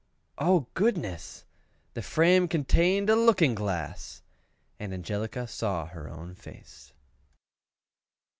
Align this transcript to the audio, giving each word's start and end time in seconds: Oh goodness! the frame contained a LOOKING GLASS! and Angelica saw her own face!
Oh 0.39 0.65
goodness! 0.73 1.45
the 1.93 2.01
frame 2.01 2.47
contained 2.47 3.07
a 3.07 3.15
LOOKING 3.15 3.53
GLASS! 3.53 4.23
and 4.79 4.95
Angelica 4.95 5.45
saw 5.47 5.85
her 5.85 6.09
own 6.09 6.33
face! 6.33 6.91